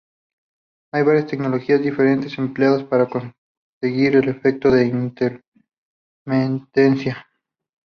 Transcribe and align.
Hay 0.91 1.03
varias 1.03 1.27
tecnologías 1.27 1.79
diferentes 1.79 2.35
empleadas 2.39 2.83
para 2.85 3.07
conseguir 3.07 4.15
el 4.15 4.29
efecto 4.29 4.71
de 4.71 4.87
intermitencia. 4.87 7.27